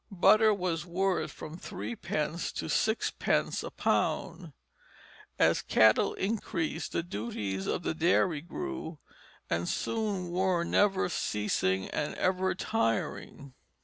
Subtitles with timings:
[0.09, 4.51] Butter was worth from threepence to sixpence a pound.
[5.37, 8.97] As cattle increased the duties of the dairy grew,
[9.47, 13.53] and soon were never ceasing and ever tiring.